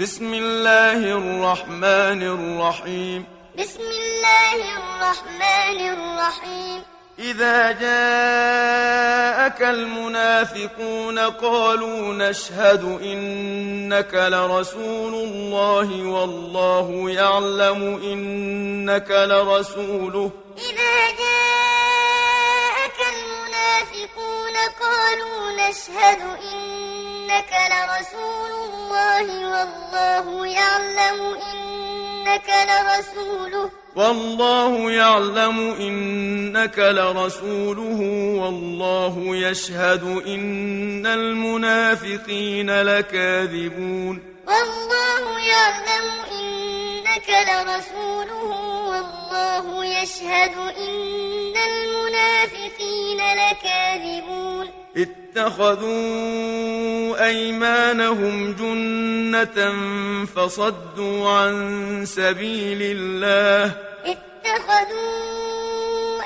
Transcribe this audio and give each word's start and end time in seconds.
بسم 0.00 0.34
الله 0.34 0.98
الرحمن 0.98 2.22
الرحيم. 2.22 3.26
بسم 3.58 3.80
الله 3.80 4.54
الرحمن 4.76 5.80
الرحيم. 5.94 6.82
إذا 7.18 7.72
جاءك 7.72 9.62
المنافقون 9.62 11.18
قالوا 11.18 12.14
نشهد 12.14 12.84
إنك 13.02 14.14
لرسول 14.14 15.14
الله 15.14 16.06
والله 16.08 17.10
يعلم 17.10 18.00
إنك 18.02 19.10
لرسوله. 19.10 20.30
إذا 20.58 20.96
جاءك 21.22 22.98
المنافقون 23.14 24.56
قالوا 24.82 25.52
نشهد 25.52 26.20
إنك 26.20 26.83
لرسول 27.74 28.52
الله 28.68 29.26
والله 29.52 30.46
يعلم 30.46 31.36
إنك 31.52 32.48
لرسوله. 32.70 33.70
والله 33.96 34.90
يعلم 34.90 35.58
إنك 35.80 36.78
لرسوله 36.78 38.00
والله 38.42 39.36
يشهد 39.36 40.02
إن 40.26 41.06
المنافقين 41.06 42.82
لكاذبون. 42.82 44.22
والله 44.46 45.40
يعلم 45.40 46.06
إنك 46.40 47.28
لرسوله 47.48 48.44
والله 48.90 49.84
يشهد 49.84 50.56
إن 50.58 51.54
المنافقين 51.56 53.16
لكاذبون. 53.16 53.83
اتخذوا 54.96 55.94
أيمانهم 57.26 58.52
جنة 58.52 59.72
فصدوا 60.24 61.30
عن 61.30 61.54
سبيل 62.06 62.78
الله. 62.82 63.64
اتخذوا 64.04 65.14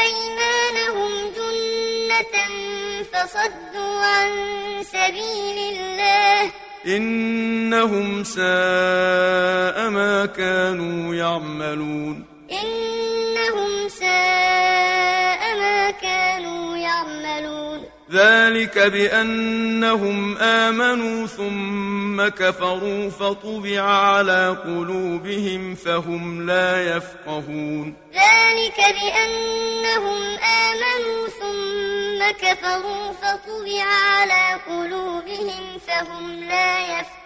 أيمانهم 0.00 1.10
جنة 1.36 2.36
فصدوا 3.12 4.04
عن 4.04 4.30
سبيل 4.82 5.58
الله. 5.76 6.50
إنهم 6.86 8.24
ساء 8.24 9.90
ما 9.90 10.26
كانوا 10.36 11.14
يعملون. 11.14 12.31
ذلك 18.12 18.78
بأنهم 18.78 20.38
آمنوا 20.38 21.26
ثم 21.26 22.28
كفروا 22.28 23.10
فطبع 23.10 23.80
على 23.80 24.56
قلوبهم 24.64 25.74
فهم 25.74 26.46
لا 26.46 26.96
يفقهون. 26.96 27.94
ذلك 28.14 28.76
بأنهم 28.76 30.20
آمنوا 30.38 31.28
ثم 31.40 32.46
كفروا 32.46 33.12
فطبع 33.12 33.84
على 33.84 34.60
قلوبهم 34.68 35.78
فهم 35.86 36.44
لا 36.44 36.80
يفقهون. 36.80 37.21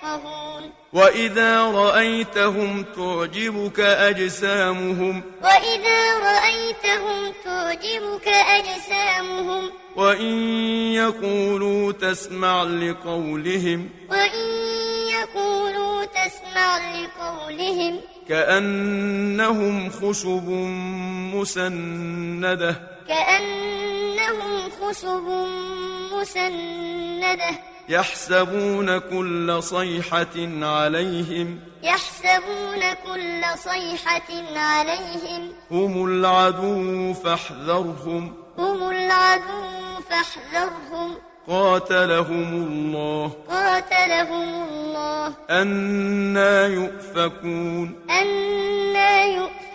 وإذا 0.92 1.62
رأيتهم 1.62 2.84
تعجبك 2.96 3.80
أجسامهم. 3.80 5.22
وإذا 5.42 6.18
رأيتهم 6.18 7.32
تعجبك 7.44 8.28
أجسامهم. 8.28 9.70
وإن 9.96 10.32
يقولوا 10.92 11.92
تسمع 11.92 12.62
لقولهم. 12.62 13.88
وإن 14.10 14.38
يقولوا 15.08 16.04
تسمع 16.04 16.78
لقولهم. 16.78 18.00
كأنهم 18.28 19.90
خشب 19.90 20.48
مسندة. 21.34 22.76
كأنهم 23.08 24.70
خشب 24.70 25.46
مسندة. 26.12 27.75
يحسبون 27.88 28.98
كل 28.98 29.62
صيحة 29.62 30.36
عليهم 30.62 31.60
يحسبون 31.82 32.80
كل 33.06 33.58
صيحة 33.58 34.58
عليهم 34.58 35.52
هم 35.70 36.04
العدو 36.06 37.14
فاحذرهم 37.14 38.34
هم 38.58 38.90
العدو 38.90 39.76
فاحذرهم 40.10 41.14
قاتلهم 41.48 42.48
الله 42.54 43.32
قاتلهم 43.48 44.48
الله 44.68 45.32
أنا 45.50 46.66
يؤفكون 46.66 47.94
أنا 48.10 49.24
يؤفكون 49.24 49.65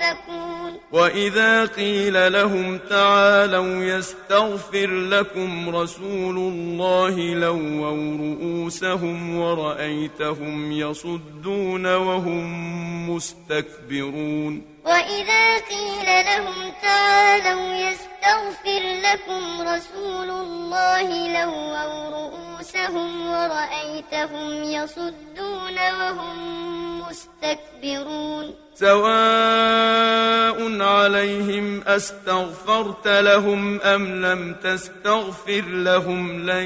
وإذا 0.91 1.65
قيل 1.65 2.33
لهم 2.33 2.77
تعالوا 2.89 3.83
يستغفر 3.83 4.87
لكم 4.87 5.75
رسول 5.75 6.37
الله 6.37 7.33
لووا 7.33 7.91
رؤوسهم 8.17 9.37
ورأيتهم 9.37 10.71
يصدون 10.71 11.95
وهم 11.95 13.09
مستكبرون. 13.09 14.61
وإذا 14.85 15.57
قيل 15.57 16.25
لهم 16.25 16.71
تعالوا 16.81 17.73
يستغفر 17.75 18.81
لكم 19.03 19.61
رسول 19.61 20.29
الله 20.29 21.07
لووا 21.27 22.09
رؤوسهم 22.09 23.27
ورأيتهم 23.27 24.63
يصدون 24.63 25.77
وهم 25.99 26.90
مستكبرون 27.11 28.55
سواء 28.75 30.57
عليهم 30.81 31.83
أستغفرت 31.87 33.07
لهم 33.07 33.81
أم 33.81 34.25
لم 34.25 34.55
تستغفر 34.63 35.61
لهم 35.61 36.49
لن 36.49 36.65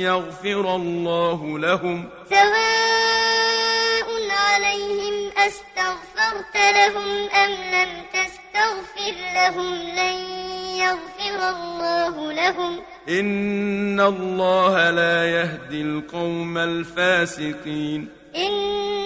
يغفر 0.00 0.76
الله 0.76 1.58
لهم. 1.58 2.08
سواء 2.30 4.08
عليهم 4.30 5.30
أستغفرت 5.38 6.56
لهم 6.56 7.30
أم 7.30 7.50
لم 7.50 7.90
تستغفر 8.12 9.14
لهم 9.34 9.74
لن 9.74 10.18
يغفر 10.76 11.40
الله 11.48 12.32
لهم. 12.32 12.80
إن 13.08 14.00
الله 14.00 14.90
لا 14.90 15.30
يهدي 15.30 15.82
القوم 15.82 16.58
الفاسقين. 16.58 18.08
إن 18.36 19.05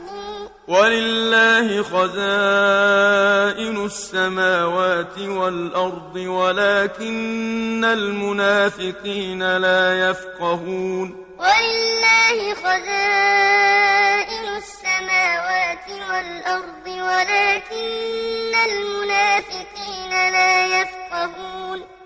ولله 0.67 1.83
خزائن 1.83 3.85
السماوات 3.85 5.19
والأرض 5.19 6.15
ولكن 6.15 7.85
المنافقين 7.85 9.57
لا 9.57 10.09
يفقهون. 10.09 11.25
ولله 11.39 12.53
خزائن 12.53 14.45
السماوات 14.57 15.87
والأرض 16.09 16.87
ولكن 16.87 18.55
المنافقين 18.69 20.09
لا 20.09 20.65
يفقهون. 20.65 21.00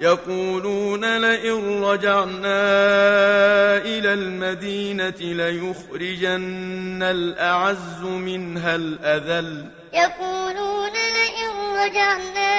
يقولون 0.02 1.18
لئن 1.18 1.84
رجعنا 1.84 2.62
إلى 3.78 4.14
المدينة 4.14 5.20
ليخرجن 5.20 7.04
الأعز 7.04 8.02
منها 8.02 8.76
الأذل. 8.76 9.70
يقولون 9.94 10.92
لئن 10.92 11.52
رجعنا 11.84 12.54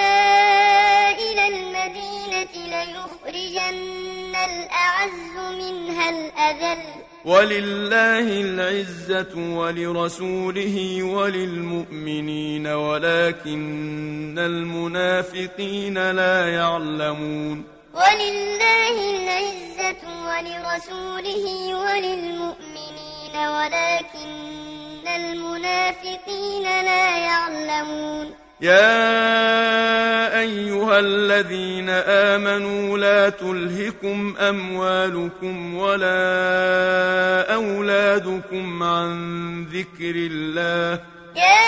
إلى 1.11 1.49
المدينة 1.49 2.55
ليخرجن 2.67 4.35
الأعز 4.37 5.35
منها 5.37 6.11
الأذل. 6.11 7.06
ولله 7.27 8.27
العزة 8.41 9.35
ولرسوله 9.35 11.03
وللمؤمنين 11.03 12.67
ولكن 12.67 14.39
المنافقين 14.39 16.11
لا 16.11 16.49
يعلمون. 16.49 17.65
ولله 17.95 18.97
العزة 19.17 20.03
ولرسوله 20.29 21.45
وللمؤمنين 21.75 23.35
ولكن 23.35 25.07
المنافقين 25.17 26.63
لا 26.63 27.19
يعلمون. 27.19 28.46
يا 28.61 30.39
أيها 30.41 30.99
الذين 30.99 31.89
آمنوا 31.91 32.99
لا 32.99 33.29
تلهكم 33.29 34.37
أموالكم 34.37 35.75
ولا 35.75 37.55
أولادكم 37.55 38.83
عن 38.83 39.65
ذكر 39.65 40.15
الله. 40.31 41.01
يا 41.37 41.67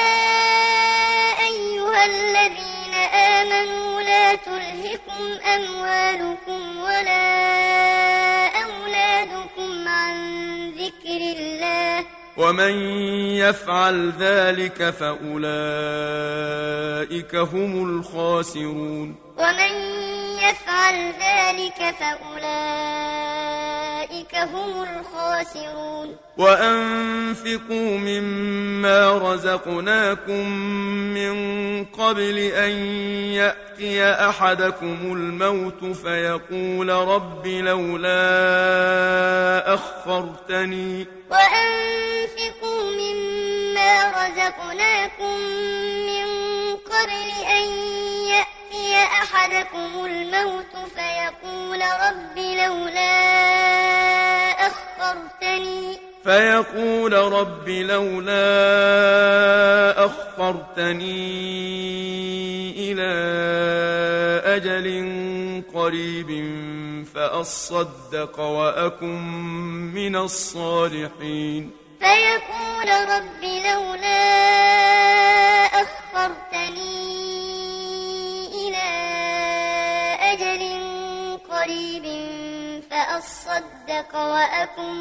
أيها 1.49 2.07
الذين 2.07 2.95
آمنوا 3.15 4.03
لا 4.03 4.35
تلهكم 4.35 5.25
أموالكم 5.57 6.79
ولا 6.79 7.29
أولادكم 8.65 9.89
عن 9.89 10.17
ذكر 10.71 11.21
الله 11.37 11.48
ومن 12.39 12.73
يفعل 13.37 14.13
ذلك 14.19 14.91
فأولئك 14.91 15.45
هم 17.35 17.99
الخاسرون 17.99 19.17
ومن 19.39 19.73
يفعل 20.39 21.13
ذلك 21.13 21.95
فأولئك 22.01 23.38
هم 24.35 24.83
الخاسرون. 24.83 26.17
وأنفقوا 26.39 27.99
مما 27.99 29.19
رزقناكم 29.19 30.49
من 31.15 31.35
قبل 31.85 32.39
أن 32.39 32.71
يأتي 33.33 34.05
أحدكم 34.05 34.99
الموت 35.03 35.85
فيقول 35.97 36.89
رب 36.89 37.47
لولا 37.47 38.15
أخرتني. 39.75 41.07
وأنفقوا 41.31 42.83
مما 43.01 44.11
رزقناكم 44.11 45.39
من 46.07 46.27
قبل 46.77 47.29
أن 47.51 47.78
أحدكم 49.23 50.05
الموت 50.05 50.75
فيقول 50.95 51.81
رب 51.81 52.39
لولا 52.39 53.13
أخرتني. 54.67 55.99
فيقول 56.25 57.13
رب 57.13 57.69
لولا 57.69 58.45
أخرتني 60.05 61.19
إلى 62.93 63.13
أجل 64.57 64.87
قريب 65.75 66.31
فأصدق 67.15 68.41
وأكن 68.41 69.23
من 69.95 70.17
الصالحين. 70.17 71.71
فيقول 72.01 72.89
رب 73.11 73.43
لولا 73.43 74.29
أخرتني 75.65 76.98
فأصدق 83.19 84.17
وأكن 84.17 84.95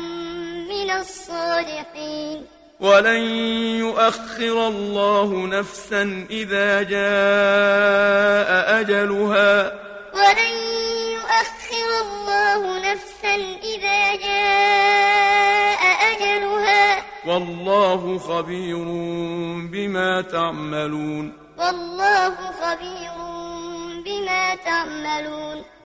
من 0.67 0.91
الصالحين. 0.91 2.45
ولن 2.79 3.21
يؤخر 3.79 4.67
الله 4.67 5.47
نفسا 5.47 6.25
إذا 6.29 6.81
جاء 6.81 8.49
أجلها. 8.79 9.71
ولن 10.13 10.53
يؤخر 11.13 11.89
الله 12.01 12.91
نفسا 12.91 13.35
إذا 13.63 14.15
جاء 14.15 15.81
أجلها. 16.11 17.03
والله 17.27 18.17
خبير 18.17 18.85
بما 19.71 20.21
تعملون. 20.21 21.33
والله 21.57 22.35
خبير 22.35 23.17
بما 24.05 24.55
تعملون. 24.55 25.63